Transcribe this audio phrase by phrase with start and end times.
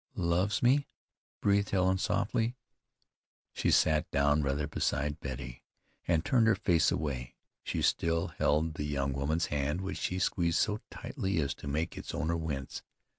[0.15, 0.87] "Loves me!"
[1.41, 2.55] breathed Helen softly.
[3.53, 5.61] She sat down rather beside Betty,
[6.07, 7.35] and turned her face away.
[7.61, 11.99] She still held the young woman's hand which she squeezed so tightly as to make
[11.99, 12.81] its owner wince.